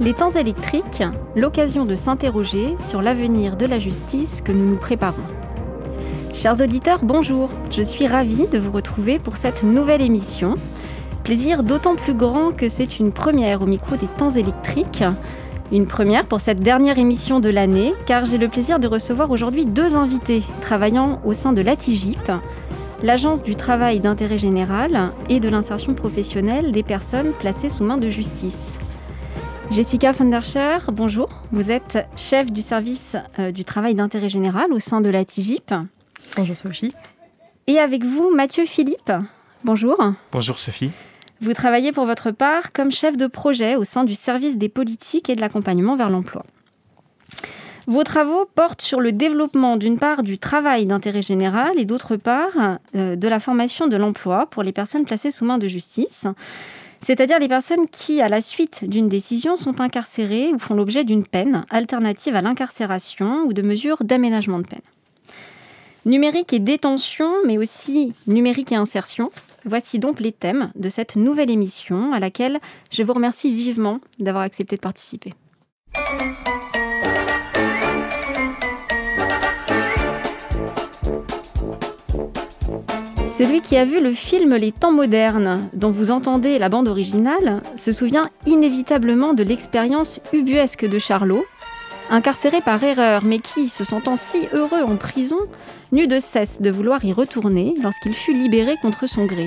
[0.00, 1.02] Les temps électriques,
[1.34, 5.24] l'occasion de s'interroger sur l'avenir de la justice que nous nous préparons.
[6.32, 7.50] Chers auditeurs, bonjour.
[7.72, 10.54] Je suis ravie de vous retrouver pour cette nouvelle émission.
[11.24, 15.02] Plaisir d'autant plus grand que c'est une première au micro des temps électriques.
[15.72, 19.66] Une première pour cette dernière émission de l'année, car j'ai le plaisir de recevoir aujourd'hui
[19.66, 22.30] deux invités travaillant au sein de l'ATIGIP,
[23.02, 28.08] l'Agence du travail d'intérêt général et de l'insertion professionnelle des personnes placées sous main de
[28.08, 28.78] justice.
[29.70, 31.28] Jessica Funderscher, bonjour.
[31.52, 35.74] Vous êtes chef du service euh, du travail d'intérêt général au sein de la TIGIP.
[36.36, 36.94] Bonjour Sophie.
[37.66, 39.12] Et avec vous, Mathieu Philippe.
[39.64, 39.98] Bonjour.
[40.32, 40.90] Bonjour Sophie.
[41.42, 45.28] Vous travaillez pour votre part comme chef de projet au sein du service des politiques
[45.28, 46.44] et de l'accompagnement vers l'emploi.
[47.86, 52.78] Vos travaux portent sur le développement d'une part du travail d'intérêt général et d'autre part
[52.94, 56.26] euh, de la formation de l'emploi pour les personnes placées sous main de justice
[57.00, 61.26] c'est-à-dire les personnes qui, à la suite d'une décision, sont incarcérées ou font l'objet d'une
[61.26, 64.80] peine alternative à l'incarcération ou de mesures d'aménagement de peine.
[66.04, 69.30] Numérique et détention, mais aussi numérique et insertion,
[69.64, 72.60] voici donc les thèmes de cette nouvelle émission à laquelle
[72.90, 75.34] je vous remercie vivement d'avoir accepté de participer.
[83.38, 87.62] Celui qui a vu le film Les temps modernes, dont vous entendez la bande originale,
[87.76, 91.46] se souvient inévitablement de l'expérience ubuesque de Charlot,
[92.10, 95.38] incarcéré par erreur, mais qui, se sentant si heureux en prison,
[95.92, 99.46] n'eut de cesse de vouloir y retourner lorsqu'il fut libéré contre son gré.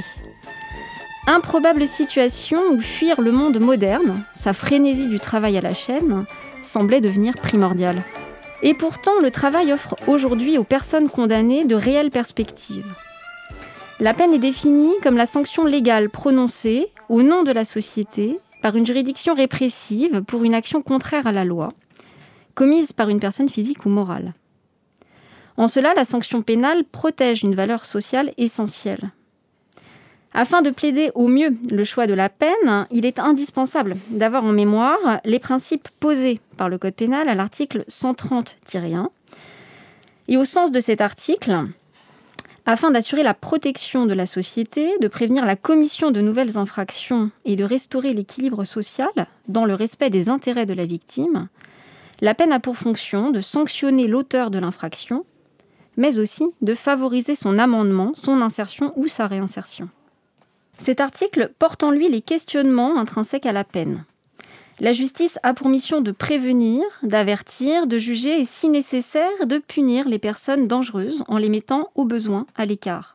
[1.28, 6.24] Improbable situation où fuir le monde moderne, sa frénésie du travail à la chaîne,
[6.64, 8.04] semblait devenir primordiale.
[8.64, 12.86] Et pourtant, le travail offre aujourd'hui aux personnes condamnées de réelles perspectives.
[14.02, 18.76] La peine est définie comme la sanction légale prononcée au nom de la société par
[18.76, 21.70] une juridiction répressive pour une action contraire à la loi,
[22.56, 24.34] commise par une personne physique ou morale.
[25.56, 29.12] En cela, la sanction pénale protège une valeur sociale essentielle.
[30.34, 34.52] Afin de plaider au mieux le choix de la peine, il est indispensable d'avoir en
[34.52, 39.10] mémoire les principes posés par le Code pénal à l'article 130-1.
[40.28, 41.68] Et au sens de cet article,
[42.66, 47.56] afin d'assurer la protection de la société, de prévenir la commission de nouvelles infractions et
[47.56, 49.10] de restaurer l'équilibre social
[49.48, 51.48] dans le respect des intérêts de la victime,
[52.22, 55.26] la peine a pour fonction de sanctionner l'auteur de l'infraction,
[55.98, 59.90] mais aussi de favoriser son amendement, son insertion ou sa réinsertion.
[60.78, 64.06] Cet article porte en lui les questionnements intrinsèques à la peine.
[64.82, 70.10] La justice a pour mission de prévenir, d'avertir, de juger et, si nécessaire, de punir
[70.10, 73.14] les personnes dangereuses en les mettant au besoin à l'écart.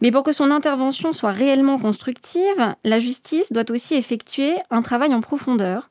[0.00, 5.12] Mais pour que son intervention soit réellement constructive, la justice doit aussi effectuer un travail
[5.14, 5.90] en profondeur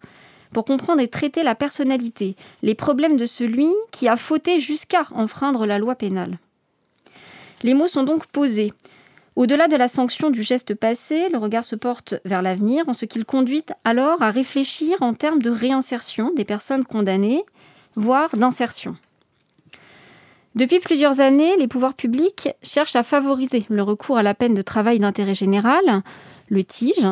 [0.52, 5.68] pour comprendre et traiter la personnalité, les problèmes de celui qui a fauté jusqu'à enfreindre
[5.68, 6.40] la loi pénale.
[7.62, 8.74] Les mots sont donc posés.
[9.36, 13.06] Au-delà de la sanction du geste passé, le regard se porte vers l'avenir en ce
[13.06, 17.44] qu'il conduit alors à réfléchir en termes de réinsertion des personnes condamnées,
[17.96, 18.96] voire d'insertion.
[20.54, 24.62] Depuis plusieurs années, les pouvoirs publics cherchent à favoriser le recours à la peine de
[24.62, 26.04] travail d'intérêt général,
[26.50, 27.08] le TIGE,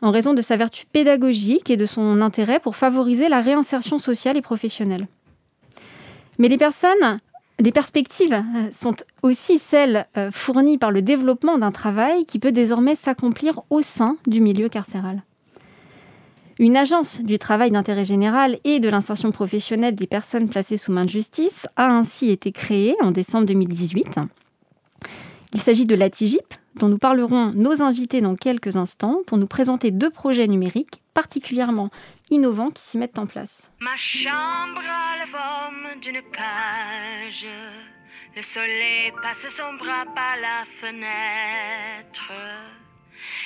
[0.00, 4.36] en raison de sa vertu pédagogique et de son intérêt pour favoriser la réinsertion sociale
[4.36, 5.06] et professionnelle.
[6.38, 7.20] Mais les personnes
[7.62, 12.50] les perspectives euh, sont aussi celles euh, fournies par le développement d'un travail qui peut
[12.50, 15.22] désormais s'accomplir au sein du milieu carcéral.
[16.58, 21.04] Une agence du travail d'intérêt général et de l'insertion professionnelle des personnes placées sous main
[21.04, 24.18] de justice a ainsi été créée en décembre 2018.
[25.54, 29.90] Il s'agit de l'ATIGIP, dont nous parlerons nos invités dans quelques instants pour nous présenter
[29.90, 31.90] deux projets numériques particulièrement
[32.30, 33.70] innovants qui s'y mettent en place.
[33.80, 37.46] Ma chambre a la forme d'une cage.
[38.34, 42.32] Le soleil passe son bras par la fenêtre.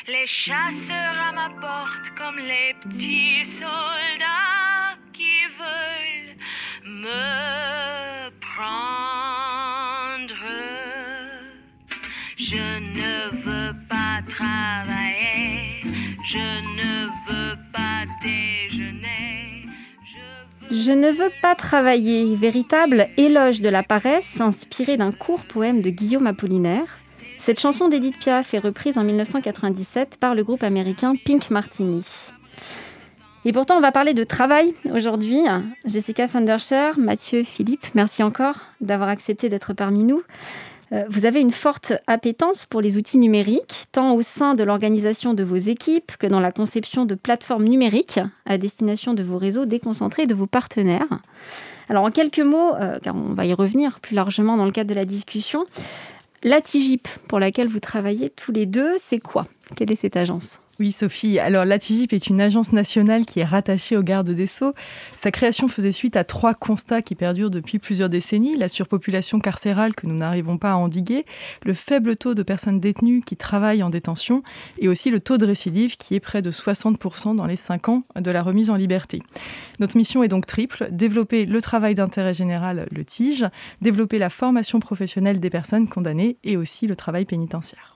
[0.06, 6.36] Les chasseurs à ma porte comme les petits soldats qui veulent
[6.84, 9.05] me prendre.
[16.36, 19.64] Je ne veux pas déjeuner.
[20.70, 25.88] Je ne veux pas travailler, véritable éloge de la paresse inspiré d'un court poème de
[25.88, 26.98] Guillaume Apollinaire.
[27.38, 32.04] Cette chanson d'Edith Piaf est reprise en 1997 par le groupe américain Pink Martini.
[33.46, 35.40] Et pourtant, on va parler de travail aujourd'hui.
[35.86, 40.22] Jessica Funderscher, Mathieu Philippe, merci encore d'avoir accepté d'être parmi nous.
[40.92, 45.34] Euh, vous avez une forte appétence pour les outils numériques, tant au sein de l'organisation
[45.34, 49.66] de vos équipes que dans la conception de plateformes numériques à destination de vos réseaux
[49.66, 51.08] déconcentrés et de vos partenaires.
[51.88, 54.90] Alors en quelques mots, euh, car on va y revenir plus largement dans le cadre
[54.90, 55.66] de la discussion,
[56.42, 59.46] la TIGIP pour laquelle vous travaillez tous les deux, c'est quoi?
[59.76, 60.60] Quelle est cette agence?
[60.78, 61.38] Oui, Sophie.
[61.38, 64.74] Alors, l'ATIGIP est une agence nationale qui est rattachée aux gardes des Sceaux.
[65.18, 68.56] Sa création faisait suite à trois constats qui perdurent depuis plusieurs décennies.
[68.56, 71.24] La surpopulation carcérale que nous n'arrivons pas à endiguer,
[71.64, 74.42] le faible taux de personnes détenues qui travaillent en détention
[74.78, 78.02] et aussi le taux de récidive qui est près de 60% dans les 5 ans
[78.14, 79.22] de la remise en liberté.
[79.80, 80.88] Notre mission est donc triple.
[80.90, 83.46] Développer le travail d'intérêt général, le TIGE,
[83.80, 87.95] développer la formation professionnelle des personnes condamnées et aussi le travail pénitentiaire.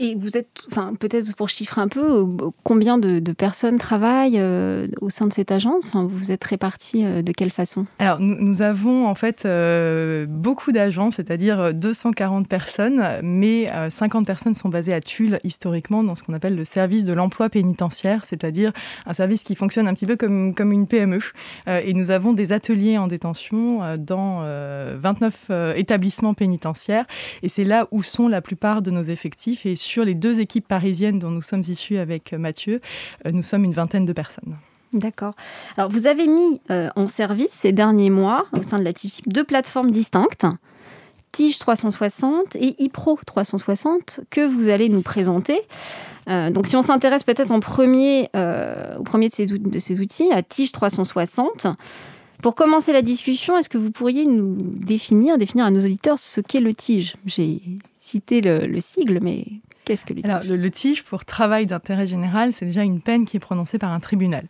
[0.00, 4.86] Et vous êtes, enfin, peut-être pour chiffrer un peu, euh, combien de, personnes travaillent euh,
[5.00, 5.88] au sein de cette agence?
[5.88, 7.84] Enfin, Vous êtes répartis euh, de quelle façon?
[7.98, 9.46] Alors, nous, avons en fait
[10.28, 16.22] beaucoup d'agents, c'est-à-dire 240 personnes, mais 50 personnes sont basées à Tulle historiquement dans ce
[16.22, 18.72] qu'on appelle le service de l'emploi pénitentiaire, c'est-à-dire
[19.06, 21.18] un service qui fonctionne un petit peu comme, comme une PME.
[21.66, 27.06] et nous avons des ateliers en détention dans 29 établissements pénitentiaires,
[27.42, 31.18] et c'est là où sont la plupart de nos effectifs sur les deux équipes parisiennes
[31.18, 32.80] dont nous sommes issus avec euh, Mathieu,
[33.26, 34.56] euh, nous sommes une vingtaine de personnes.
[34.92, 35.34] D'accord.
[35.76, 39.28] Alors, vous avez mis euh, en service ces derniers mois, au sein de la TIGIP,
[39.28, 40.46] deux plateformes distinctes,
[41.32, 45.60] Tige 360 et iPro 360, que vous allez nous présenter.
[46.26, 48.30] donc, si on s'intéresse peut-être en premier,
[48.98, 51.66] au premier de ces, outils, à Tige 360,
[52.42, 56.40] pour commencer la discussion, est-ce que vous pourriez nous définir, définir à nos auditeurs ce
[56.40, 57.16] qu'est le TIGE?
[57.26, 57.60] J'ai
[57.98, 59.44] cité le sigle, mais
[59.88, 63.24] Qu'est-ce que le tige Alors, le, tige pour travail d'intérêt général, c'est déjà une peine
[63.24, 64.44] qui est prononcée par un tribunal.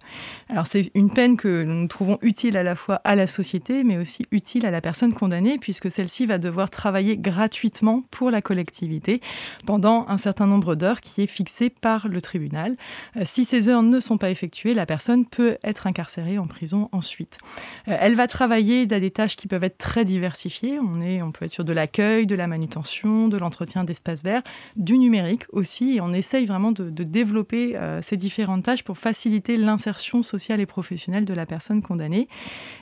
[0.49, 3.99] Alors, c'est une peine que nous trouvons utile à la fois à la société, mais
[3.99, 9.20] aussi utile à la personne condamnée, puisque celle-ci va devoir travailler gratuitement pour la collectivité
[9.64, 12.76] pendant un certain nombre d'heures qui est fixé par le tribunal.
[13.17, 16.88] Euh, si ces heures ne sont pas effectuées, la personne peut être incarcérée en prison
[16.90, 17.38] ensuite.
[17.87, 20.81] Euh, elle va travailler dans des tâches qui peuvent être très diversifiées.
[20.81, 24.43] On, est, on peut être sur de l'accueil, de la manutention, de l'entretien d'espaces verts,
[24.75, 25.96] du numérique aussi.
[25.96, 30.66] Et on essaye vraiment de, développer euh, ces différentes tâches pour faciliter l'insertion sociale et
[30.66, 32.28] professionnelle de la personne condamnée.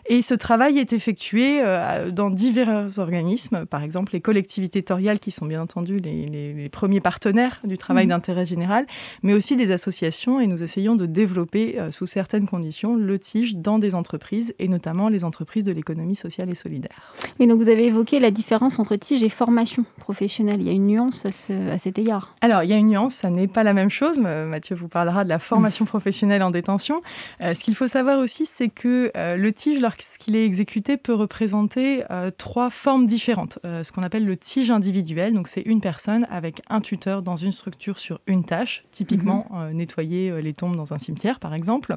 [0.08, 5.30] Et ce travail est effectué euh, dans divers organismes, par exemple les collectivités territoriales qui
[5.30, 8.10] sont bien entendu les, premiers partenaires du travail mmh.
[8.10, 8.86] d'intérêt général,
[9.22, 10.40] mais aussi des associations.
[10.40, 14.68] Et nous essayons de développer euh, sous certaines conditions le TIGE dans des entreprises et
[14.68, 17.12] notamment les entreprises de l'économie sociale et solidaire.
[17.40, 20.60] Oui, donc vous avez évoqué la différence entre TIGE et formation professionnelle.
[20.60, 22.35] Il y a une nuance à cet égard.
[22.42, 24.20] Alors, il y a une nuance, ça n'est pas la même chose.
[24.20, 27.02] Mathieu vous parlera de la formation professionnelle en détention.
[27.40, 31.14] Euh, ce qu'il faut savoir aussi, c'est que euh, le tige, lorsqu'il est exécuté, peut
[31.14, 33.58] représenter euh, trois formes différentes.
[33.64, 37.52] ce qu'on appelle le tige individuel, donc c'est une personne avec un tuteur dans une
[37.52, 39.72] structure sur une tâche, typiquement mhm.
[39.72, 41.96] nettoyer les tombes dans un cimetière, par exemple.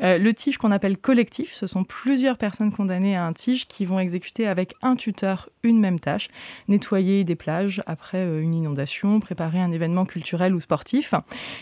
[0.00, 3.98] le tige qu'on appelle collectif, ce sont plusieurs personnes condamnées à un tige qui vont
[3.98, 6.28] exécuter avec un tuteur une même tâche,
[6.68, 11.14] nettoyer des plages après une inondation, préparer un un événement culturel ou sportif.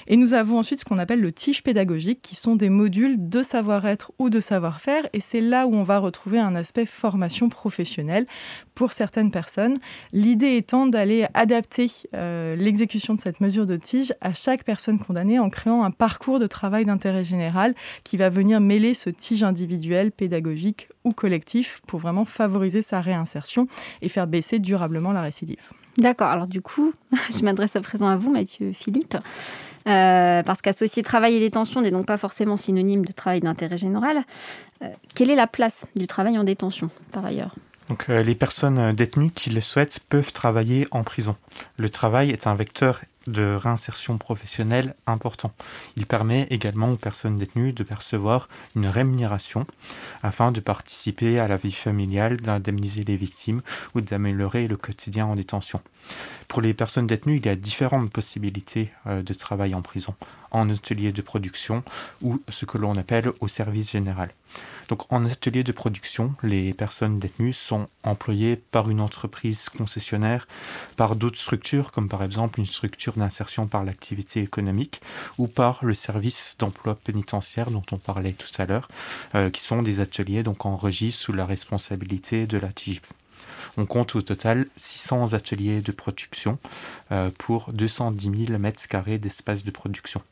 [0.07, 3.43] Et nous avons ensuite ce qu'on appelle le tige pédagogique, qui sont des modules de
[3.43, 5.09] savoir-être ou de savoir-faire.
[5.13, 8.27] Et c'est là où on va retrouver un aspect formation professionnelle
[8.75, 9.77] pour certaines personnes.
[10.13, 15.39] L'idée étant d'aller adapter euh, l'exécution de cette mesure de tige à chaque personne condamnée
[15.39, 17.75] en créant un parcours de travail d'intérêt général
[18.05, 23.69] qui va venir mêler ce tige individuel, pédagogique ou collectif pour vraiment favoriser sa réinsertion
[24.03, 25.61] et faire baisser durablement la récidive.
[25.99, 26.29] D'accord.
[26.29, 26.93] Alors du coup,
[27.37, 29.17] je m'adresse à présent à vous, Mathieu Philippe.
[29.87, 34.23] Euh, parce qu'associer travail et détention n'est donc pas forcément synonyme de travail d'intérêt général.
[34.83, 37.55] Euh, quelle est la place du travail en détention, par ailleurs?
[37.91, 41.37] Donc, euh, les personnes détenues qui le souhaitent peuvent travailler en prison.
[41.77, 45.53] Le travail est un vecteur de réinsertion professionnelle important.
[45.97, 49.67] Il permet également aux personnes détenues de percevoir une rémunération
[50.23, 53.63] afin de participer à la vie familiale, d'indemniser les victimes
[53.95, 55.81] ou d'améliorer le quotidien en détention.
[56.49, 60.15] Pour les personnes détenues, il y a différentes possibilités euh, de travail en prison,
[60.51, 61.83] en atelier de production
[62.23, 64.31] ou ce que l'on appelle au service général.
[64.89, 70.47] Donc en atelier de production, les personnes détenues sont employées par une entreprise concessionnaire,
[70.97, 75.01] par d'autres structures, comme par exemple une structure d'insertion par l'activité économique,
[75.39, 78.89] ou par le service d'emploi pénitentiaire dont on parlait tout à l'heure,
[79.35, 80.79] euh, qui sont des ateliers donc en
[81.11, 83.07] sous la responsabilité de la TIGIP.
[83.77, 86.59] On compte au total 600 ateliers de production
[87.11, 90.23] euh, pour 210 000 mètres carrés d'espace de production.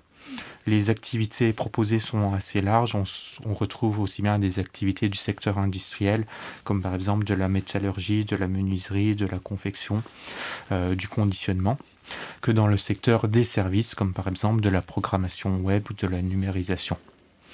[0.66, 2.94] Les activités proposées sont assez larges.
[2.94, 3.02] On,
[3.44, 6.24] on, retrouve aussi bien des activités du secteur industriel,
[6.62, 10.02] comme par exemple de la métallurgie, de la menuiserie, de la confection,
[10.70, 11.78] euh, du conditionnement,
[12.40, 16.06] que dans le secteur des services, comme par exemple de la programmation web ou de
[16.06, 16.96] la numérisation.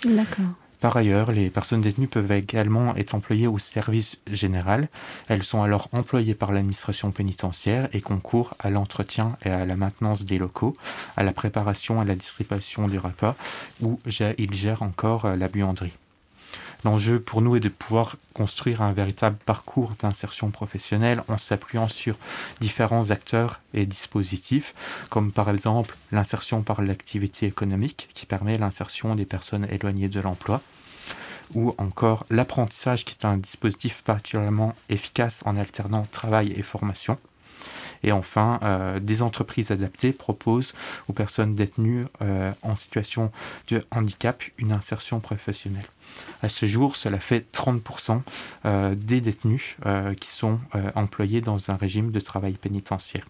[0.05, 0.55] D'accord.
[0.81, 4.89] Par ailleurs, les personnes détenues peuvent également être employées au service général.
[5.27, 10.25] Elles sont alors employées par l'administration pénitentiaire et concourent à l'entretien et à la maintenance
[10.25, 10.77] des locaux,
[11.17, 13.35] à la préparation et à la distribution du repas,
[13.83, 13.99] où
[14.39, 15.93] ils gèrent encore euh, la buanderie.
[16.85, 22.17] L'enjeu pour nous est de pouvoir construire un véritable parcours d'insertion professionnelle en s'appuyant sur
[22.61, 24.75] différents acteurs et dispositifs,
[25.11, 30.63] comme par exemple l'insertion par l'activité économique qui permet l'insertion des personnes éloignées de l'emploi,
[31.55, 37.19] ou encore l'apprentissage qui est un dispositif particulièrement efficace en alternant travail et formation.
[38.03, 40.75] Et enfin, euh, des entreprises adaptées proposent
[41.09, 43.31] aux personnes détenues euh, en situation
[43.69, 45.87] de handicap une insertion professionnelle.
[46.43, 48.21] À ce jour, cela fait 30%
[48.65, 53.27] euh, des détenus euh, qui sont euh, employés dans un régime de travail pénitentiaire.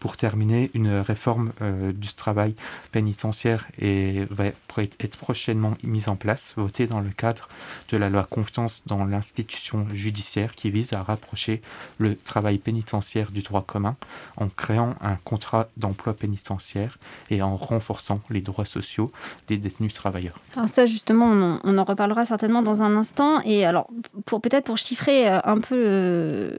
[0.00, 1.52] Pour terminer, une réforme
[1.92, 2.54] du travail
[2.92, 7.48] pénitentiaire est, va être prochainement mise en place, votée dans le cadre
[7.88, 11.62] de la loi Confiance dans l'institution judiciaire qui vise à rapprocher
[11.98, 13.96] le travail pénitentiaire du droit commun
[14.36, 16.98] en créant un contrat d'emploi pénitentiaire
[17.30, 19.12] et en renforçant les droits sociaux
[19.46, 20.40] des détenus travailleurs.
[20.56, 23.40] Alors ça justement, on, en reparlera certainement dans un instant.
[23.44, 23.88] Et alors,
[24.24, 26.58] pour peut-être pour chiffrer euh, un peu,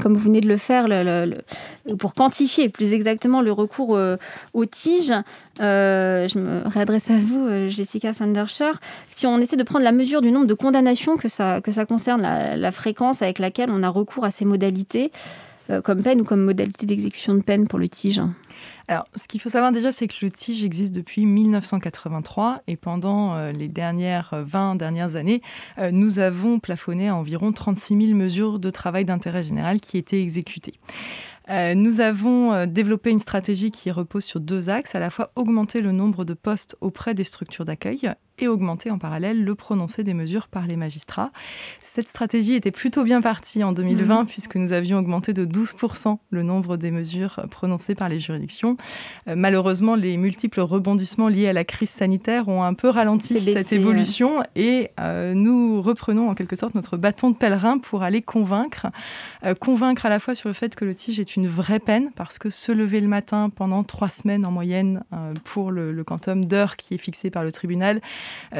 [0.00, 0.86] comme vous venez de le faire,
[1.98, 4.16] pour quantifier plus exactement le recours euh,
[4.54, 5.12] aux tiges,
[5.60, 8.72] euh, je me réadresse à vous, Jessica Fanderscher.
[9.14, 11.86] Si on essaie de prendre la mesure du nombre de condamnations que ça, que ça
[11.86, 15.10] concerne, la fréquence avec laquelle on a recours à ces modalités,
[15.84, 18.20] comme peine ou comme modalité d'exécution de peine pour le tige
[18.88, 23.34] alors, ce qu'il faut savoir déjà, c'est que le TIGE existe depuis 1983 et pendant
[23.34, 25.40] euh, les dernières 20 euh, dernières années,
[25.78, 30.20] euh, nous avons plafonné à environ 36 000 mesures de travail d'intérêt général qui étaient
[30.20, 30.74] exécutées.
[31.48, 35.92] nous avons développé une stratégie qui repose sur deux axes, à la fois augmenter le
[35.92, 40.48] nombre de postes auprès des structures d'accueil et augmenter en parallèle le prononcé des mesures
[40.48, 41.30] par les magistrats.
[41.82, 44.26] Cette stratégie était plutôt bien partie en 2020 mmh.
[44.26, 48.76] puisque nous avions augmenté de 12% le nombre des mesures prononcées par les juridictions.
[49.28, 53.72] Euh, malheureusement, les multiples rebondissements liés à la crise sanitaire ont un peu ralenti cette
[53.72, 58.86] évolution et euh, nous reprenons en quelque sorte notre bâton de pèlerin pour aller convaincre.
[59.44, 62.10] Euh, convaincre à la fois sur le fait que le tige est une vraie peine
[62.16, 65.04] parce que se lever le matin pendant trois semaines en moyenne
[65.44, 68.00] pour le, le quantum d'heures qui est fixé par le tribunal,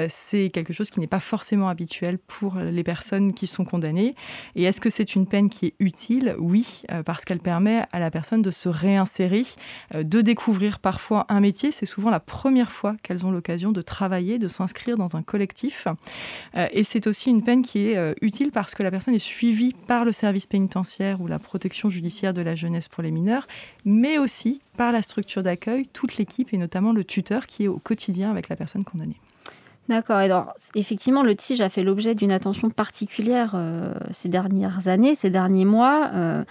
[0.09, 4.15] c'est quelque chose qui n'est pas forcément habituel pour les personnes qui sont condamnées.
[4.55, 6.35] Et est-ce que c'est une peine qui est utile?
[6.39, 9.43] Oui, euh, parce qu'elle permet à la personne de se réinsérer,
[9.95, 11.73] euh, de découvrir parfois un métier.
[11.73, 15.87] C'est souvent la première fois qu'elles ont l'occasion de travailler, de s'inscrire dans un collectif.
[16.55, 20.05] Et c'est aussi une peine qui est utile parce que la personne est suivie par
[20.05, 23.47] le service pénitentiaire ou la protection judiciaire de la jeunesse pour les mineurs,
[23.85, 27.79] mais aussi par la structure d'accueil, toute l'équipe et notamment le tuteur qui est au
[27.79, 29.21] quotidien avec la personne condamnée.
[29.93, 30.17] D'accord.
[30.17, 35.29] Alors, effectivement, le tige a fait l'objet d'une attention particulière euh, ces dernières années, ces
[35.29, 36.09] derniers mois.
[36.15, 36.45] Euh,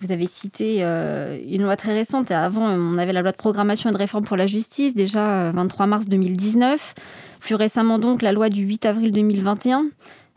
[0.00, 2.32] vous avez cité euh, une loi très récente.
[2.32, 5.86] Avant, on avait la loi de programmation et de réforme pour la justice, déjà 23
[5.86, 6.96] mars 2019.
[7.38, 9.86] Plus récemment, donc, la loi du 8 avril 2021,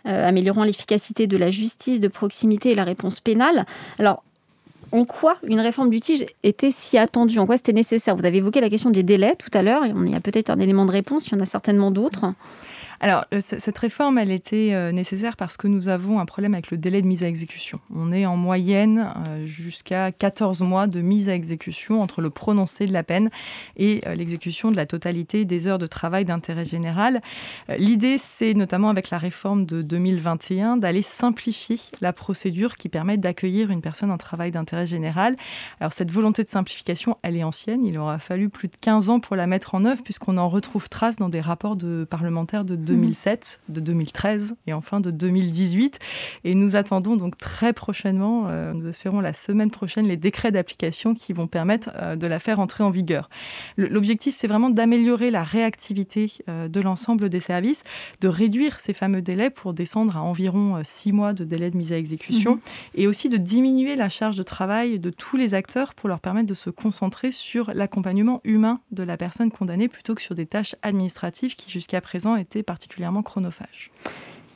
[0.05, 3.65] améliorant l'efficacité de la justice de proximité et la réponse pénale.
[3.97, 4.23] Alors,
[4.91, 8.15] en quoi une réforme du tige était si attendue En quoi c'était nécessaire?
[8.15, 10.49] Vous avez évoqué la question des délais tout à l'heure, et on y a peut-être
[10.49, 12.25] un élément de réponse, il y en a certainement d'autres.
[13.03, 16.77] Alors, cette réforme, elle était euh, nécessaire parce que nous avons un problème avec le
[16.77, 17.79] délai de mise à exécution.
[17.91, 22.85] On est en moyenne euh, jusqu'à 14 mois de mise à exécution entre le prononcé
[22.85, 23.31] de la peine
[23.75, 27.23] et euh, l'exécution de la totalité des heures de travail d'intérêt général.
[27.75, 33.71] L'idée, c'est notamment avec la réforme de 2021 d'aller simplifier la procédure qui permet d'accueillir
[33.71, 35.37] une personne en travail d'intérêt général.
[35.79, 37.83] Alors, cette volonté de simplification, elle est ancienne.
[37.83, 40.87] Il aura fallu plus de 15 ans pour la mettre en œuvre puisqu'on en retrouve
[40.87, 45.99] trace dans des rapports de parlementaires de 2007, de 2013 et enfin de 2018.
[46.43, 51.13] Et nous attendons donc très prochainement, euh, nous espérons la semaine prochaine, les décrets d'application
[51.13, 53.29] qui vont permettre euh, de la faire entrer en vigueur.
[53.77, 57.83] L'objectif, c'est vraiment d'améliorer la réactivité euh, de l'ensemble des services,
[58.21, 61.91] de réduire ces fameux délais pour descendre à environ six mois de délai de mise
[61.91, 62.61] à exécution mhm.
[62.95, 66.47] et aussi de diminuer la charge de travail de tous les acteurs pour leur permettre
[66.47, 70.75] de se concentrer sur l'accompagnement humain de la personne condamnée plutôt que sur des tâches
[70.81, 72.80] administratives qui jusqu'à présent étaient particulièrement
[73.23, 73.89] chronophage.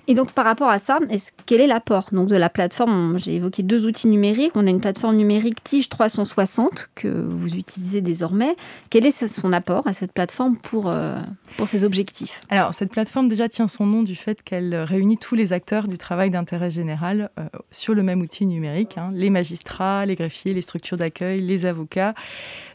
[0.07, 0.99] Et donc par rapport à ça,
[1.45, 3.17] quel est l'apport donc de la plateforme?
[3.17, 4.51] J'ai évoqué deux outils numériques.
[4.55, 8.55] On a une plateforme numérique Tige 360 que vous utilisez désormais.
[8.89, 11.17] Quel est son apport à cette plateforme pour, euh,
[11.57, 12.41] pour ses objectifs?
[12.49, 15.97] Alors cette plateforme déjà tient son nom du fait qu'elle réunit tous les acteurs du
[15.97, 18.97] travail d'intérêt général euh, sur le même outil numérique.
[18.97, 19.09] Hein.
[19.13, 22.13] les magistrats, les greffiers, les structures d'accueil, les avocats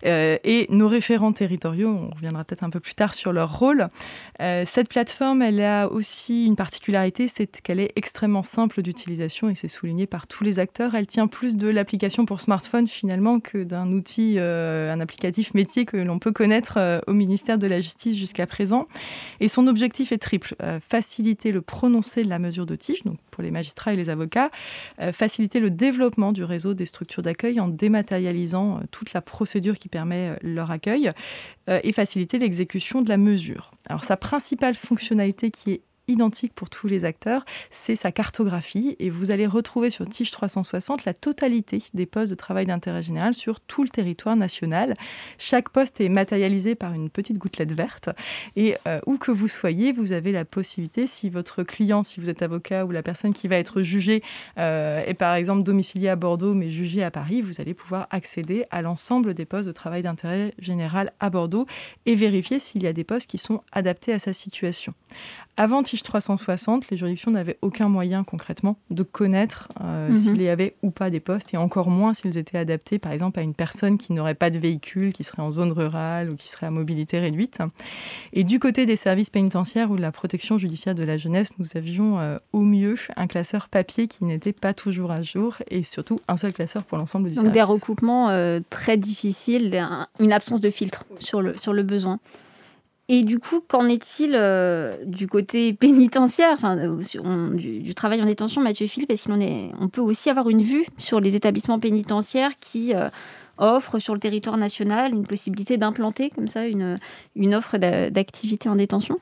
[0.05, 1.91] euh, et nos référents territoriaux.
[1.91, 3.89] On reviendra peut-être un peu plus tard sur leur rôle.
[4.39, 9.69] cette plateforme, elle a aussi une particularité c'est qu'elle est extrêmement simple d'utilisation et c'est
[9.69, 10.95] souligné par tous les acteurs.
[10.95, 15.85] Elle tient plus de l'application pour smartphone finalement que d'un outil, euh, un applicatif métier
[15.85, 18.89] que l'on peut connaître euh, au ministère de la Justice jusqu'à présent.
[19.41, 23.19] Et son objectif est triple euh, faciliter le prononcé de la mesure de tige, donc
[23.31, 24.51] pour les magistrats et les avocats,
[25.13, 30.37] faciliter le développement du réseau des structures d'accueil en dématérialisant toute la procédure qui permet
[30.43, 31.13] leur accueil
[31.69, 33.71] et faciliter l'exécution de la mesure.
[33.87, 38.97] Alors sa principale fonctionnalité qui est identique pour tous les acteurs, c'est sa cartographie.
[38.99, 43.35] Et vous allez retrouver sur Tige 360 la totalité des postes de travail d'intérêt général
[43.35, 44.95] sur tout le territoire national.
[45.39, 48.11] Chaque poste est matérialisé par une petite gouttelette verte.
[48.57, 52.29] Et euh, où que vous soyez, vous avez la possibilité, si votre client, si vous
[52.29, 54.23] êtes avocat ou la personne qui va être jugée
[54.59, 58.65] euh, est par exemple domiciliée à Bordeaux mais jugée à Paris, vous allez pouvoir accéder
[58.71, 61.67] à l'ensemble des postes de travail d'intérêt général à Bordeaux
[62.07, 64.95] et vérifier s'il y a des postes qui sont adaptés à sa situation.
[65.57, 70.17] Avant Tige 360, les juridictions n'avaient aucun moyen concrètement de connaître euh, mhm.
[70.17, 73.39] s'il y avait ou pas des postes, et encore moins s'ils étaient adaptés, par exemple,
[73.39, 76.49] à une personne qui n'aurait pas de véhicule, qui serait en zone rurale ou qui
[76.49, 77.59] serait à mobilité réduite.
[78.33, 81.67] Et du côté des services pénitentiaires ou de la protection judiciaire de la jeunesse, nous
[81.75, 86.21] avions euh, au mieux un classeur papier qui n'était pas toujours à jour, et surtout
[86.29, 87.55] un seul classeur pour l'ensemble du Donc service.
[87.55, 89.87] des recoupements euh, très difficiles,
[90.19, 92.19] une absence de filtre sur le, sur le besoin.
[93.13, 97.01] Et du coup, qu'en est-il euh, du côté pénitentiaire, euh,
[97.55, 99.41] du, travail en détention, Mathieu Philippe Est-ce qu'on
[99.81, 103.09] on peut aussi avoir une vue sur les établissements pénitentiaires qui euh,
[103.59, 109.19] offrent sur le territoire national une possibilité d'implanter comme ça une offre d'activité en détention?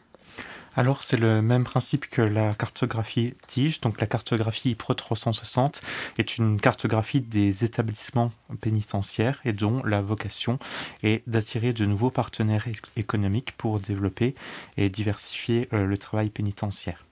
[0.78, 3.80] Alors c'est le même principe que la cartographie TIGE.
[3.80, 5.80] Donc la cartographie Pro 360
[6.18, 10.60] est une cartographie des établissements pénitentiaires et dont la vocation
[11.02, 14.36] est d'attirer de nouveaux partenaires économiques pour développer
[14.76, 17.04] et diversifier euh, le travail pénitentiaire.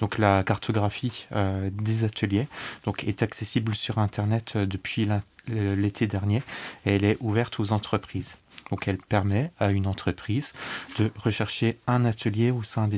[0.00, 2.48] Donc la cartographie euh, des ateliers
[2.84, 5.08] donc, est accessible sur Internet euh, depuis
[5.46, 6.42] l'été dernier
[6.84, 8.38] et elle est ouverte aux entreprises.
[8.70, 10.52] Donc elle permet à une entreprise
[10.96, 12.88] de rechercher un atelier au sein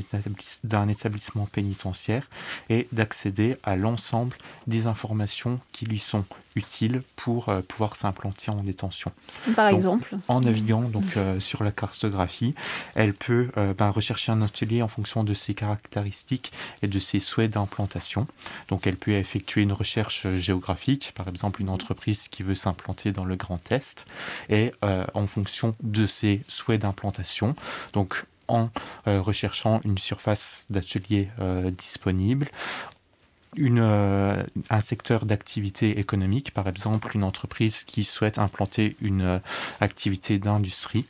[0.63, 2.29] d'un établissement pénitentiaire
[2.69, 6.25] et d'accéder à l'ensemble des informations qui lui sont
[6.57, 9.11] utiles pour euh, pouvoir s'implanter en détention.
[9.55, 12.53] Par exemple En naviguant donc, euh, sur la cartographie,
[12.95, 17.19] elle peut euh, ben, rechercher un atelier en fonction de ses caractéristiques et de ses
[17.19, 18.27] souhaits d'implantation.
[18.67, 23.25] Donc elle peut effectuer une recherche géographique, par exemple une entreprise qui veut s'implanter dans
[23.25, 24.05] le Grand Est,
[24.49, 24.71] et
[25.13, 27.55] en fonction de ses souhaits d'implantation.
[27.93, 28.69] Donc en
[29.07, 32.47] euh, recherchant une surface d'atelier euh, disponible,
[33.57, 39.39] une, euh, un secteur d'activité économique, par exemple une entreprise qui souhaite implanter une euh,
[39.81, 41.05] activité d'industrie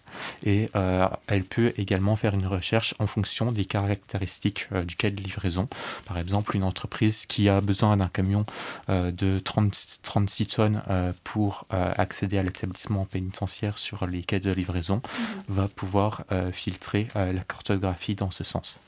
[0.45, 5.21] et euh, elle peut également faire une recherche en fonction des caractéristiques du quai de
[5.21, 5.67] livraison.
[6.05, 8.45] Par exemple, une entreprise qui a besoin d'un camion
[8.89, 10.81] de 30, 36 tonnes
[11.23, 15.01] pour accéder à l'établissement pénitentiaire sur les quais de livraison mmh.
[15.49, 18.79] va pouvoir filtrer la cartographie dans ce sens.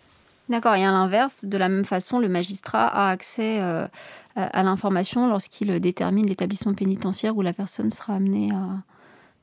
[0.49, 3.87] D'accord, et à l'inverse, de la même façon, le magistrat a accès euh,
[4.35, 8.81] à l'information lorsqu'il détermine l'établissement pénitentiaire où la personne sera amenée à,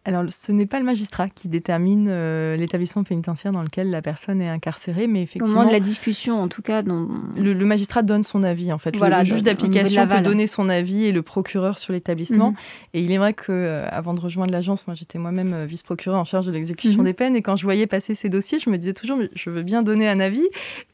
[0.06, 4.40] alors, ce n'est pas le magistrat qui détermine euh, l'établissement pénitentiaire dans lequel la personne
[4.40, 5.48] est incarcérée, mais effectivement...
[5.48, 6.82] Au moment de la discussion, en tout cas...
[6.82, 8.94] Le, magistrat donne son avis, en fait.
[8.94, 12.50] le, juge d'application peut donner son avis et le procureur sur l'établissement.
[12.50, 12.56] Mhm.
[12.94, 16.20] Et il est vrai que euh, avant de rejoindre l'agence, moi, j'étais moi-même euh, vice-procureur
[16.20, 17.04] en charge de l'exécution mhm.
[17.04, 17.34] des peines.
[17.34, 20.08] Et quand je voyais passer ces dossiers, je me disais toujours, je veux bien donner
[20.08, 20.46] un avis,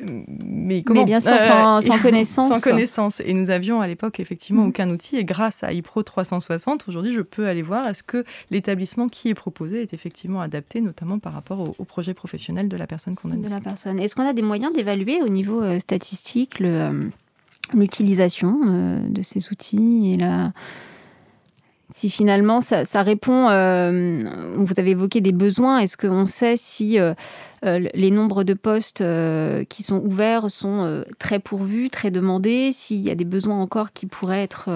[0.02, 2.50] mais comment Mais bien sûr, sans, connaissance.
[2.50, 3.20] Sans connaissance.
[3.26, 4.68] Et nous avions à l'époque, effectivement, mhm.
[4.70, 5.18] aucun outil.
[5.18, 9.34] Et grâce à iPro 360, aujourd'hui, je peux aller voir est-ce que l'établissement qui est
[9.34, 13.34] proposé est effectivement adapté, notamment par rapport au, projet professionnel de la personne qu'on a.
[13.34, 13.98] De la personne.
[13.98, 17.08] Est-ce qu'on a des moyens d'évaluer au niveau euh, statistique euh,
[17.74, 20.52] l'utilisation euh, de ces outils et la
[21.94, 26.96] si finalement ça, répond, vous avez évoqué des besoins, est-ce qu'on sait si
[27.62, 29.04] les nombres de postes
[29.68, 34.06] qui sont ouverts sont très pourvus, très demandés, s'il y a des besoins encore qui
[34.06, 34.70] pourraient être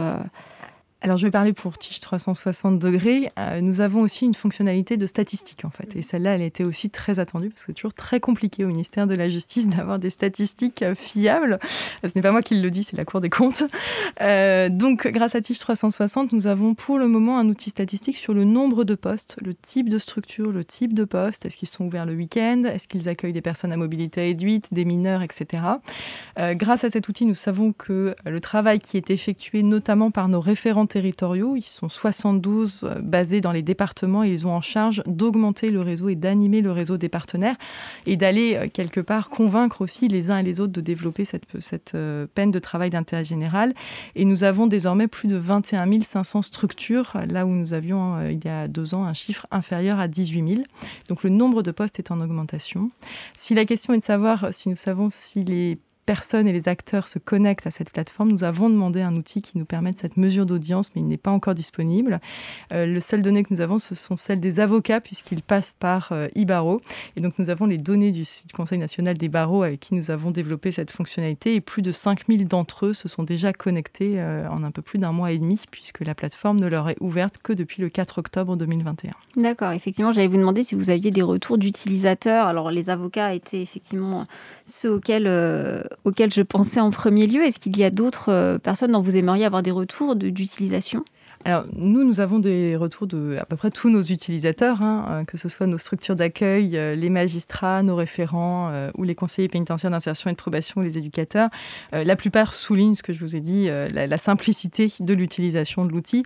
[1.06, 3.30] alors, je vais parler pour Tige 360 degrés.
[3.38, 5.94] Euh, nous avons aussi une fonctionnalité de statistique, en fait.
[5.94, 9.06] Et celle-là, elle était aussi très attendue parce que c'est toujours très compliqué au ministère
[9.06, 11.60] de la Justice d'avoir des statistiques euh, fiables.
[12.02, 13.62] Ce n'est pas moi qui le dis, c'est la Cour des comptes.
[14.20, 18.34] Euh, donc, grâce à Tige 360, nous avons pour le moment un outil statistique sur
[18.34, 21.46] le nombre de postes, le type de structure, le type de poste.
[21.46, 22.64] Est-ce qu'ils sont ouverts le week-end?
[22.64, 25.62] Est-ce qu'ils accueillent des personnes à mobilité réduite, des mineurs, etc.
[26.36, 30.40] grâce à cet outil, nous savons que le travail qui est effectué notamment par nos
[30.40, 31.56] référents territoriaux.
[31.56, 35.82] Ils sont 72 euh, basés dans les départements et ils ont en charge d'augmenter le
[35.82, 37.56] réseau et d'animer le réseau des partenaires
[38.06, 41.44] et d'aller euh, quelque part convaincre aussi les uns et les autres de développer cette,
[41.60, 43.74] cette euh, peine de travail d'intérêt général.
[44.14, 48.48] Et nous avons désormais plus de 21 500 structures, là où nous avions il y
[48.48, 50.62] a deux ans un chiffre inférieur à 18 000.
[51.10, 52.90] Donc le nombre de postes est en augmentation.
[53.36, 57.08] Si la question est de savoir si nous savons si les personnes et les acteurs
[57.08, 60.46] se connectent à cette plateforme, nous avons demandé un outil qui nous permette cette mesure
[60.46, 62.20] d'audience, mais il n'est pas encore disponible.
[62.72, 66.12] Euh, le seul données que nous avons, ce sont celles des avocats, puisqu'ils passent par
[66.12, 66.80] euh, e-barreau.
[67.16, 70.30] Et donc, nous avons les données du, Conseil national des barreaux avec qui nous avons
[70.30, 71.56] développé cette fonctionnalité.
[71.56, 74.98] Et plus de 5000 d'entre eux se sont déjà connectés euh, en un peu plus
[74.98, 78.18] d'un mois et demi, puisque la plateforme ne leur est ouverte que depuis le 4
[78.18, 79.10] octobre 2021.
[79.36, 82.46] D'accord, effectivement, j'allais vous demander si vous aviez des retours d'utilisateurs.
[82.46, 84.26] Alors, les avocats étaient effectivement
[84.64, 85.26] ceux auxquels
[86.04, 87.42] auquel je pensais en premier lieu.
[87.42, 91.04] Est-ce qu'il y a d'autres euh, personnes dont vous aimeriez avoir des retours d'utilisation?
[91.46, 95.24] Alors, nous, nous avons des retours de à peu près tous nos utilisateurs, hein, euh,
[95.24, 99.46] que ce soit nos structures d'accueil, euh, les magistrats, nos référents euh, ou les conseillers
[99.46, 101.48] pénitentiaires d'insertion et de probation ou les éducateurs.
[101.92, 106.24] la plupart soulignent ce que je vous ai dit, la, simplicité de l'utilisation de l'outil.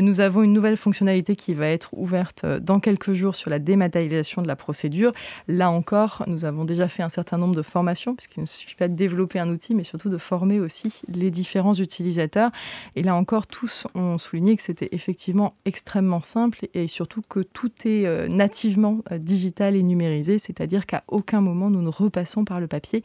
[0.00, 4.42] nous avons une nouvelle fonctionnalité qui va être ouverte dans quelques jours sur la dématérialisation
[4.42, 5.12] de la procédure.
[5.48, 8.88] Là encore, nous avons déjà fait un certain nombre de formations, puisqu'il ne suffit pas
[8.88, 12.50] de développer un outil, mais surtout de former aussi les différents utilisateurs.
[12.94, 17.70] Et là encore, tous ont souligné que c'était effectivement extrêmement simple et surtout que tout
[17.84, 22.60] est euh, nativement euh, digital et numérisé, c'est-à-dire qu'à aucun moment nous ne repassons par
[22.60, 23.02] le papier.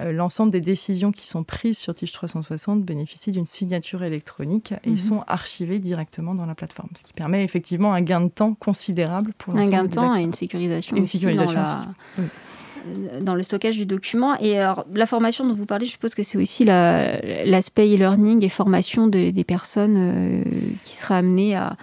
[0.00, 4.90] Euh, l'ensemble des décisions qui sont prises sur Tige 360 bénéficient d'une signature électronique et
[4.90, 4.96] mhm.
[4.96, 9.32] sont archivées directement dans la plateforme, ce qui permet effectivement un gain de temps considérable
[9.38, 11.88] pour Un gain de temps et une sécurisation, aussi dans la
[13.20, 14.36] dans le stockage du document.
[14.40, 18.48] Et alors, la formation dont vous parlez, je suppose que c'est aussi l'aspect e-learning et
[18.48, 20.42] formation des personnes euh,
[20.84, 21.76] qui seraient amenées à,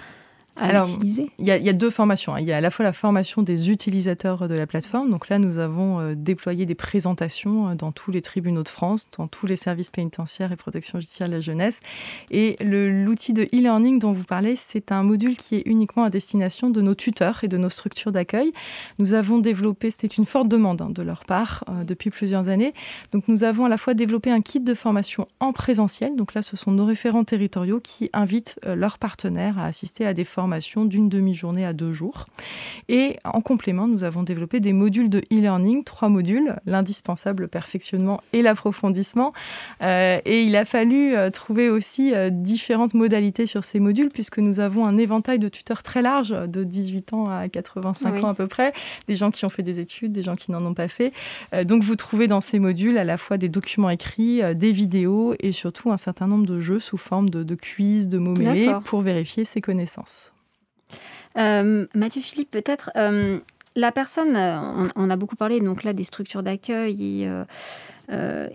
[0.57, 2.33] alors, il y, a deux formations.
[2.33, 2.39] Hein.
[2.39, 5.09] Il y a à la fois la formation des utilisateurs de la plateforme.
[5.09, 9.07] Donc là, nous avons euh, déployé des présentations euh, dans tous les tribunaux de France,
[9.17, 11.81] dans tous les services pénitentiaires et protection judiciaire de la jeunesse.
[12.31, 16.69] Et l'outil de e-learning dont vous parlez, c'est un module qui est uniquement à destination
[16.69, 18.53] de nos tuteurs et de nos structures d'accueil.
[18.97, 22.73] Nous avons développé, c'était une forte demande hein, de leur part euh, depuis plusieurs années.
[23.11, 26.15] Donc nous avons à la fois développé un kit de formation en présentiel.
[26.15, 30.23] Donc là, ce sont nos référents territoriaux qui invitent leurs partenaires à assister à des
[30.23, 30.44] formations
[30.85, 32.27] d'une demi-journée à deux jours.
[32.89, 38.41] Et en complément, nous avons développé des modules de e-learning, trois modules, l'indispensable perfectionnement et
[38.41, 39.33] l'approfondissement.
[39.81, 44.39] Euh, et il a fallu euh, trouver aussi euh, différentes modalités sur ces modules, puisque
[44.39, 48.33] nous avons un éventail de tuteurs très large, de 18 ans à 85 ans à
[48.33, 48.73] peu près,
[49.07, 51.11] des gens qui ont fait des études, des gens qui n'en ont pas fait.
[51.63, 55.51] donc vous trouvez dans ces modules à la fois des documents écrits, des vidéos et
[55.51, 59.01] surtout un certain nombre de jeux sous forme de, de quiz, de mots mêlés pour
[59.01, 60.34] vérifier ses connaissances.
[61.37, 63.39] Euh, Mathieu Philippe, peut-être, euh,
[63.75, 67.27] la personne, euh, on, a beaucoup parlé donc là des structures d'accueil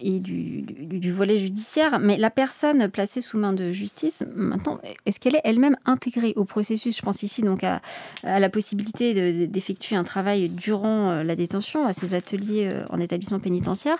[0.02, 5.36] et, du, volet judiciaire, mais la personne placée sous main de justice, maintenant, est-ce qu'elle
[5.36, 6.96] est elle-même intégrée au processus?
[6.96, 7.82] Je pense ici donc à,
[8.24, 13.98] à la possibilité d'effectuer un travail durant la détention, à ces ateliers en établissement pénitentiaire.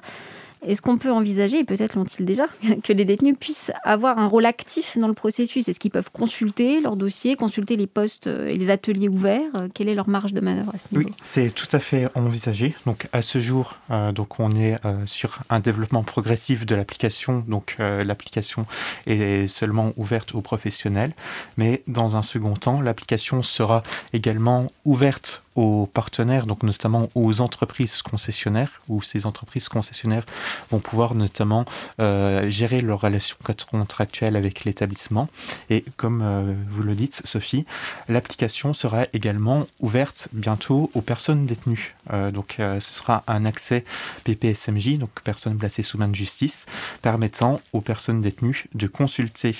[0.66, 2.46] Est-ce qu'on peut envisager, et peut-être l'ont-ils déjà,
[2.84, 5.68] que les détenus puissent avoir un rôle actif dans le processus?
[5.68, 9.68] Est-ce qu'ils peuvent consulter leur dossier, consulter les postes et les ateliers ouverts?
[9.74, 11.08] Quelle est leur marge de manœuvre à ce niveau?
[11.08, 12.74] Oui, c'est tout à fait envisagé.
[12.86, 17.44] Donc à ce jour, euh, donc on est euh, sur un développement progressif de l'application.
[17.46, 18.66] Donc euh, l'application
[19.06, 21.12] est seulement ouverte aux professionnels,
[21.56, 28.00] mais dans un second temps, l'application sera également ouverte aux partenaires, donc notamment aux entreprises
[28.00, 30.24] concessionnaires, où ces entreprises concessionnaires
[30.70, 31.66] vont pouvoir notamment
[32.00, 33.36] euh, gérer leurs relations
[33.70, 35.28] contractuelles avec l'établissement.
[35.68, 37.66] Et comme euh, vous le dites, Sophie,
[38.08, 41.94] l'application sera également ouverte bientôt aux personnes détenues.
[42.10, 43.84] Euh, donc ce sera un accès
[44.24, 46.64] PPSMJ, donc personnes placées sous main de justice,
[47.02, 49.54] permettant aux personnes détenues de consulter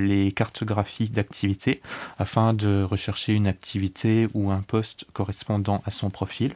[0.00, 1.80] les cartographies d'activité
[2.18, 5.45] afin de rechercher une activité ou un poste correspondant
[5.84, 6.54] à son profil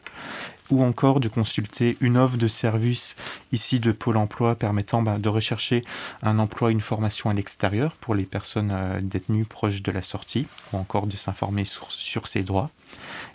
[0.71, 3.17] ou encore de consulter une offre de service
[3.53, 5.85] ici de Pôle Emploi permettant bah, de rechercher
[6.23, 10.47] un emploi, une formation à l'extérieur pour les personnes euh, détenues proches de la sortie,
[10.73, 12.71] ou encore de s'informer sur, sur ses droits.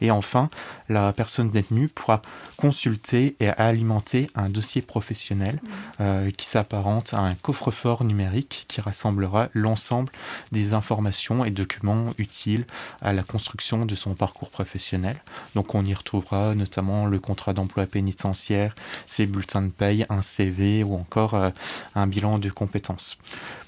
[0.02, 0.50] Et enfin,
[0.90, 2.22] la personne détenue pourra
[2.58, 5.60] consulter et alimenter un dossier professionnel
[6.02, 10.12] euh, qui s'apparente à un coffre-fort numérique qui rassemblera l'ensemble
[10.52, 12.66] des informations et documents utiles
[13.02, 15.18] à la construction de son parcours professionnel.
[15.56, 20.84] Donc on y retrouvera notamment le contrat d'emploi pénitentiaire, ses bulletins de paye, un CV
[20.84, 21.50] ou encore euh,
[21.96, 23.18] un bilan de compétences.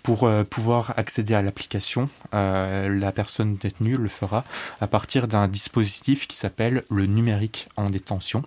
[0.04, 4.46] Pour euh, pouvoir accéder à l'application, euh, la personne détenue le fera
[4.80, 8.43] à partir d'un dispositif qui s'appelle le numérique en détention.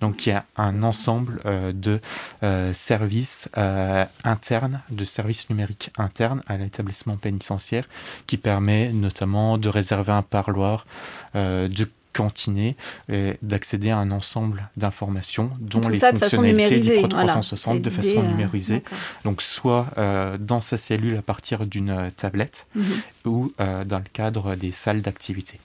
[0.00, 1.40] Donc y a un ensemble
[1.74, 2.00] de
[2.72, 3.48] services
[4.24, 7.88] internes, de services numériques internes à l'établissement pénitentiaire
[8.26, 10.86] qui permet notamment de réserver un parloir,
[11.34, 12.76] de cantiner
[13.10, 17.32] et d'accéder à un ensemble d'informations dont Tout les ça fonctionnalités du numérisée, Pro voilà.
[17.32, 18.74] 360 de façon euh, numérisée.
[18.80, 18.98] d'accord.
[19.24, 22.84] Donc soit euh, dans sa cellule à partir d'une euh, tablette Mhm.
[23.26, 25.58] ou euh, dans le cadre des salles d'activité.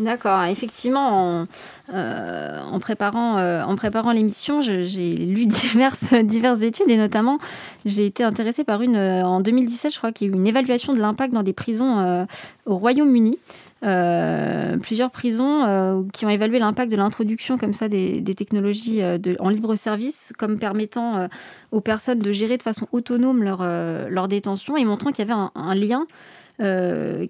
[0.00, 1.46] D'accord, effectivement, en,
[1.94, 7.38] euh, en préparant, euh, en préparant l'émission, j'ai lu diverses, diverses études et notamment,
[7.84, 10.98] j'ai été intéressée par une euh, en 2017, je crois a eu une évaluation de
[11.00, 12.24] l'impact dans des prisons euh,
[12.66, 13.38] au Royaume-Uni.
[13.82, 19.18] Euh, plusieurs prisons euh, qui ont évalué l'impact de l'introduction comme ça des, technologies euh,
[19.40, 21.28] en libre service comme permettant
[21.70, 25.74] aux personnes de gérer de façon autonome leur, détention et montrant qu'il y avait un,
[25.74, 26.06] lien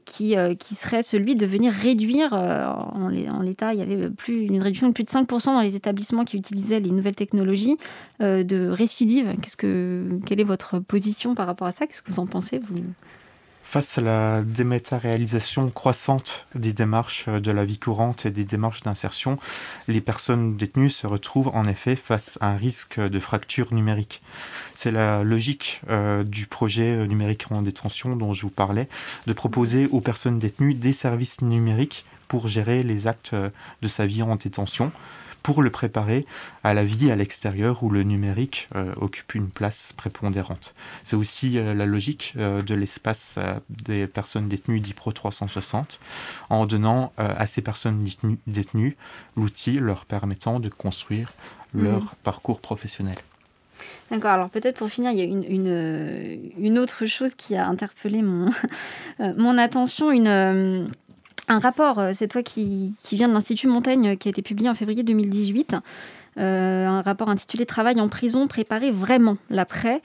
[0.05, 0.37] qui,
[0.75, 4.89] serait celui de venir réduire, en, l'é- en l'état, il y avait plus, une réduction
[4.89, 7.77] de plus de 5% dans les établissements qui utilisaient les nouvelles technologies
[8.21, 9.35] de récidive.
[9.43, 11.87] Qu'est-ce que, quelle est votre position par rapport à ça?
[11.87, 12.61] Qu'est-ce que vous en pensez
[13.65, 19.37] Face à la dématérialisation croissante des démarches de la vie courante et des démarches d'insertion,
[19.89, 24.23] les personnes détenues se retrouvent en effet face à un risque de fracture numérique.
[24.77, 28.89] C'est la logique euh, du projet numérique en détention dont je vous parlais,
[29.27, 33.51] de proposer aux personnes détenues des services numériques pour gérer les actes euh,
[33.83, 34.93] de sa vie en détention,
[35.45, 36.25] pour le préparer
[36.65, 40.75] à la vie à l'extérieur où le numérique euh, occupe une place prépondérante.
[41.03, 46.01] C'est aussi euh, la logique euh, de l'espace des personnes détenues d'IPRO 360,
[46.49, 48.97] en donnant à ces personnes détenues, détenues
[49.37, 51.31] l'outil leur permettant de construire
[51.75, 52.09] leur Mhm.
[52.23, 53.17] parcours professionnel.
[54.11, 57.67] D'accord, alors peut-être pour finir, il y a une, une, une autre chose qui a
[57.67, 58.49] interpellé mon,
[59.37, 60.89] mon attention, une,
[61.49, 64.69] un rapport, euh, cette fois qui, vient de l'Institut Montaigne, euh, qui a été publié
[64.69, 65.77] en février 2018,
[66.39, 70.01] euh, un rapport intitulé Travail en prison, préparer vraiment l'après.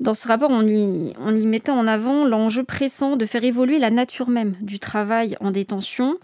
[0.00, 4.28] Dans ce rapport, on y, mettait en avant l'enjeu pressant de faire évoluer la nature
[4.28, 6.16] même du travail en détention,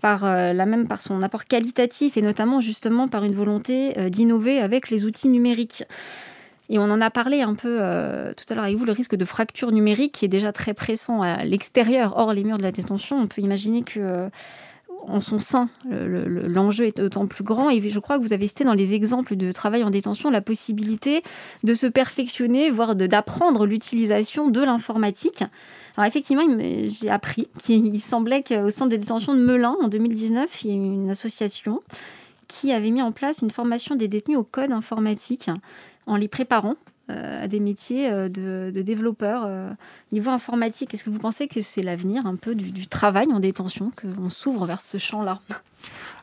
[0.00, 0.26] par
[0.98, 5.84] son apport qualitatif et notamment justement par une volonté d'innover avec les outils numériques.
[6.72, 9.14] Et on en a parlé un peu euh, tout à l'heure avec vous, le risque
[9.14, 12.72] de fracture numérique qui est déjà très pressant à l'extérieur, hors les murs de la
[12.72, 13.18] détention.
[13.20, 14.28] On peut imaginer que euh,
[15.06, 17.68] en son sein, le- le- l'enjeu est d'autant plus grand.
[17.68, 20.40] Et je crois que vous avez cité dans les exemples de travail en détention la
[20.40, 21.22] possibilité
[21.62, 25.44] de se perfectionner, voire d'apprendre l'utilisation de l'informatique.
[25.98, 26.44] Alors effectivement,
[26.88, 30.74] j'ai appris qu'il semblait qu'au centre de détention de Melun, en 2019, il y a
[30.76, 31.82] une association
[32.48, 35.50] qui avait mis en place une formation des détenus au code informatique
[36.06, 36.76] en les préparant
[37.10, 39.70] euh, à des métiers euh, de, développeurs euh,
[40.12, 40.94] niveau informatique.
[40.94, 44.30] Est-ce que vous pensez que c'est l'avenir un peu du, du travail en détention, qu'on
[44.30, 45.40] s'ouvre vers ce champ-là?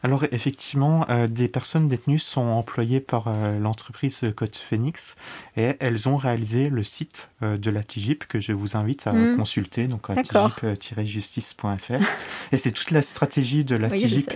[0.02, 5.16] Alors effectivement, euh, des personnes détenues sont employées par euh, l'entreprise Code Phoenix
[5.58, 9.14] et elles ont réalisé le site euh, de la TIGIP que je vous invite à
[9.14, 9.36] Mm.
[9.38, 12.02] consulter, donc tgip-justice.fr.
[12.52, 14.32] et c'est toute la stratégie de la Oui, TIGIP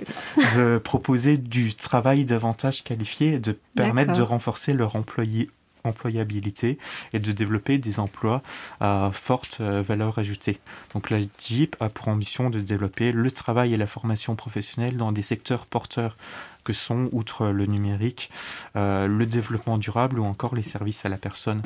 [0.56, 5.50] de proposer du travail davantage qualifié et de permettre de renforcer leur employé
[5.84, 6.78] employabilité
[7.14, 8.42] et de développer des emplois
[8.80, 10.60] à forte euh, valeur ajoutée.
[10.94, 15.12] Donc la TIGIP a pour ambition de développer le travail et la formation professionnelle dans
[15.12, 16.18] des secteurs porteurs
[16.64, 18.30] que sont, outre le numérique,
[18.78, 21.62] euh, le développement durable ou encore les services à la personne.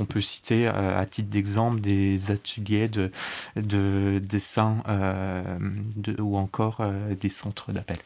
[0.00, 3.12] On peut citer euh, à titre d'exemple des ateliers de,
[3.54, 5.58] de dessin euh,
[5.96, 7.98] de- ou encore euh, des centres d'appel.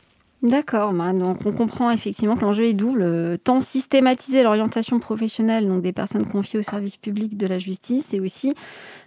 [0.44, 3.00] D'accord, bah, donc on comprend effectivement que l'enjeu est double.
[3.02, 8.12] euh, Tant systématiser l'orientation professionnelle donc des personnes confiées au service public de la justice
[8.12, 8.52] et aussi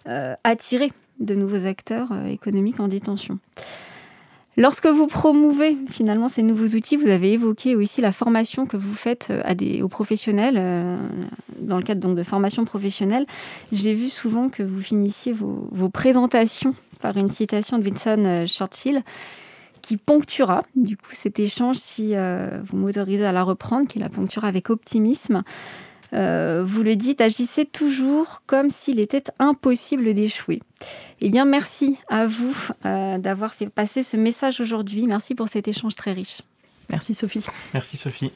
[0.08, 3.38] euh, attirer de nouveaux acteurs euh, économiques en détention.
[4.58, 8.96] Lorsque vous promouvez finalement ces nouveaux outils, vous avez évoqué aussi la formation que vous
[8.96, 9.32] faites
[9.84, 10.56] aux professionnels,
[11.60, 13.28] dans le cadre donc de formation professionnelle.
[13.72, 19.04] J'ai vu souvent que vous finissiez vos, vos présentations par une citation de Winston Churchill
[19.88, 24.10] qui ponctuera du coup cet échange si euh, vous m'autorisez à la reprendre, qui la
[24.10, 25.44] ponctuera avec optimisme.
[26.12, 30.62] Euh, vous le dites, agissez toujours comme s'il était impossible d'échouer.
[31.22, 32.54] Eh bien, merci à vous
[32.86, 35.08] euh, d'avoir fait passer ce message aujourd'hui.
[35.08, 36.42] Merci pour cet échange très riche.
[36.90, 37.46] Merci Sophie.
[37.74, 38.34] Merci Sophie.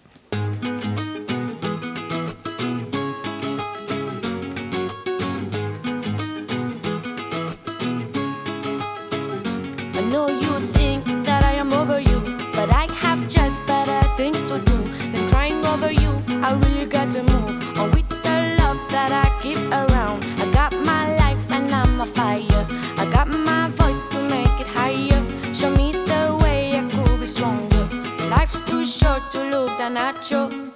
[29.92, 30.71] Nacho.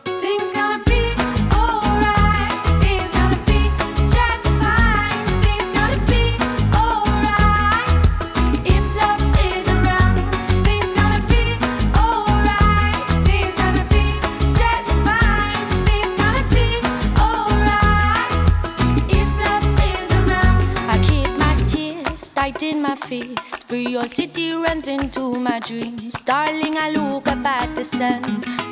[22.76, 23.68] In my fist.
[23.68, 26.14] Curiosity runs into my dreams.
[26.24, 28.22] Darling, I look up at the sun,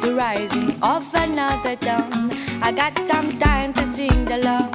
[0.02, 2.32] the rising of another dawn.
[2.62, 4.72] I got some time to sing the love.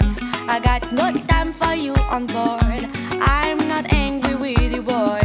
[0.49, 2.83] I got no time for you on board.
[3.21, 5.21] I'm not angry with you, boy.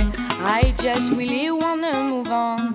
[0.58, 2.73] I just really wanna move on.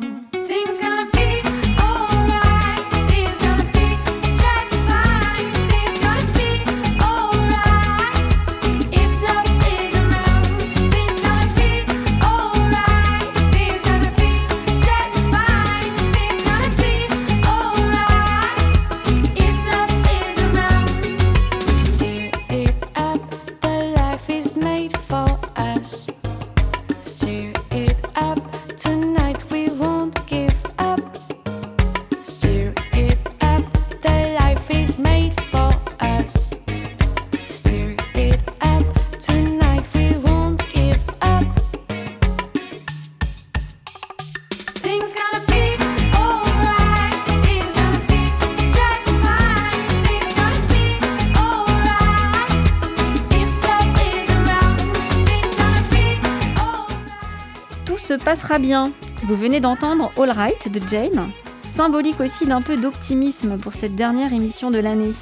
[58.08, 58.90] Se passera bien.
[59.24, 61.28] Vous venez d'entendre All Right de Jane,
[61.62, 65.12] symbolique aussi d'un peu d'optimisme pour cette dernière émission de l'année.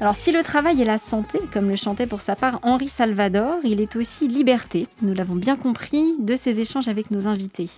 [0.00, 3.56] Alors si le travail est la santé, comme le chantait pour sa part Henri Salvador,
[3.64, 7.68] il est aussi liberté, nous l'avons bien compris, de ses échanges avec nos invités.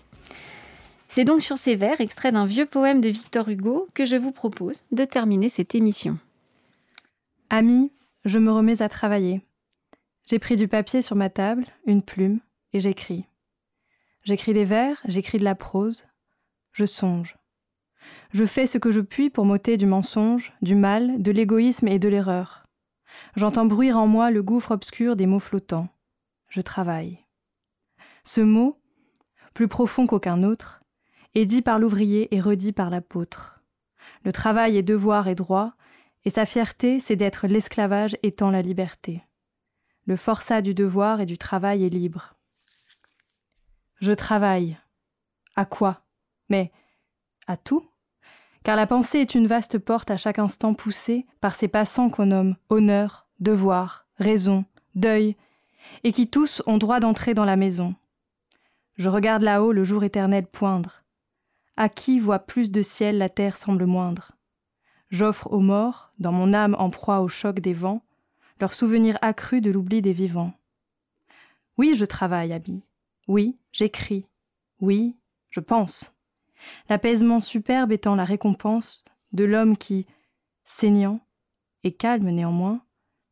[1.09, 4.33] C'est donc sur ces vers, extraits d'un vieux poème de Victor Hugo, que je vous
[4.33, 6.19] propose de terminer cette émission.
[7.49, 7.91] Ami,
[8.27, 9.41] je me remets à travailler.
[10.29, 12.41] J'ai pris du papier sur ma table, une plume,
[12.75, 13.25] et j'écris.
[14.25, 16.07] J'écris des vers, j'écris de la prose.
[16.73, 17.37] Je songe.
[18.33, 21.99] Je fais ce que je puis pour m'ôter du mensonge, du mal, de l'égoïsme et
[21.99, 22.65] de l'erreur.
[23.37, 25.89] J'entends bruire en moi le gouffre obscur des mots flottants.
[26.49, 27.19] Je travaille.
[28.25, 28.81] Ce mot,
[29.53, 30.83] plus profond qu'aucun autre,
[31.35, 33.63] est dit par l'ouvrier et redit par l'apôtre.
[34.25, 35.75] Le travail est devoir et droit,
[36.25, 39.23] et sa fierté, c'est d'être l'esclavage étant la liberté.
[40.07, 42.34] Le forçat du devoir et du travail est libre.
[44.05, 44.77] Je travaille.
[45.57, 46.03] À quoi?
[46.51, 46.71] Mais
[47.47, 47.89] à tout?
[48.63, 52.27] Car la pensée est une vaste porte à chaque instant poussée par ces passants qu'on
[52.27, 55.37] nomme honneur, devoir, raison, deuil,
[56.03, 57.95] et qui tous ont droit d'entrer dans la maison.
[58.99, 61.03] Je regarde là-haut le jour éternel poindre.
[61.79, 64.33] À qui voit plus de ciel la terre semble moindre
[65.09, 68.05] J'offre aux morts, dans mon âme en proie au choc des vents,
[68.61, 70.53] leur souvenir accru de l'oubli des vivants.
[71.79, 72.83] Oui, je travaille, ami.
[73.29, 74.27] Oui, j'écris.
[74.81, 75.17] Oui,
[75.51, 76.13] je pense.
[76.89, 80.07] L'apaisement superbe étant la récompense de l'homme qui,
[80.65, 81.21] saignant
[81.83, 82.81] et calme néanmoins,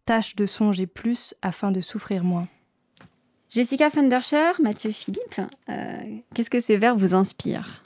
[0.04, 2.48] tâche de songer plus afin de souffrir moins.
[3.48, 7.82] Jessica Funderscher, Mathieu Philippe, euh, qu'est-ce que ces vers vous inspirent?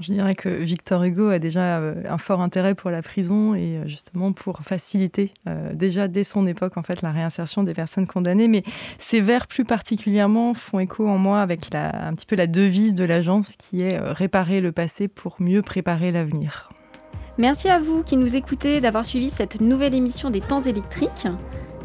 [0.00, 3.76] Je dirais que Victor Hugo a déjà euh, un fort intérêt pour la prison et
[3.76, 8.06] euh, justement pour faciliter euh, déjà dès son époque en fait la réinsertion des personnes
[8.06, 8.48] condamnées.
[8.48, 8.62] Mais
[8.98, 13.04] ces vers plus particulièrement font écho en moi avec un petit peu la devise de
[13.04, 16.70] l'agence qui est réparer le passé pour mieux préparer l'avenir.
[17.36, 21.28] Merci à vous qui nous écoutez d'avoir suivi cette nouvelle émission des temps électriques.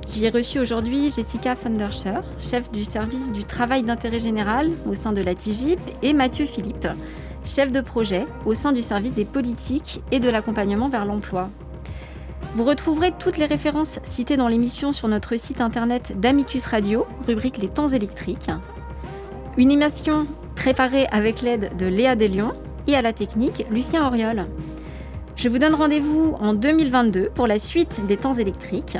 [0.08, 5.14] J'y ai reçu aujourd'hui Jessica Funderscher, chef du service du travail d'intérêt général au sein
[5.14, 6.88] de la TIGIP, et Mathieu Philippe,
[7.46, 11.50] chef de projet au sein du service des politiques et de l'accompagnement vers l'emploi.
[12.56, 17.58] Vous retrouverez toutes les références citées dans l'émission sur notre site internet d'Amicus Radio, rubrique
[17.58, 18.50] Les temps électriques.
[19.58, 22.54] Une émission préparé avec l'aide de Léa Deslions
[22.88, 24.46] et à la technique Lucien Auriol.
[25.36, 28.98] Je vous donne rendez-vous en 2022 pour la suite des temps électriques.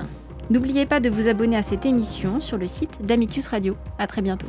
[0.50, 3.76] N'oubliez pas de vous abonner à cette émission sur le site d'Amicus Radio.
[3.98, 4.48] À très bientôt.